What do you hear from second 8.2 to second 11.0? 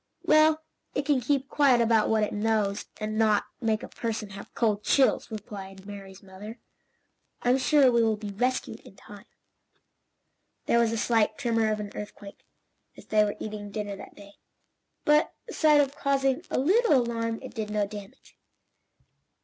rescued in time." There was a